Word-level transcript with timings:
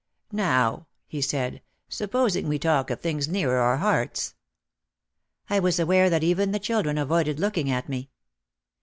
"Now," 0.33 0.87
he 1.05 1.21
said, 1.21 1.61
"supposing 1.87 2.47
we 2.47 2.57
talk 2.57 2.89
of 2.89 3.01
things 3.01 3.27
nearer 3.27 3.57
our 3.57 3.77
hearts." 3.77 4.33
I 5.47 5.59
was 5.59 5.79
aware 5.79 6.09
that 6.09 6.23
even 6.23 6.51
the 6.51 6.57
children 6.59 6.97
avoided 6.97 7.39
looking 7.39 7.69
at 7.69 7.87
me. 7.87 8.09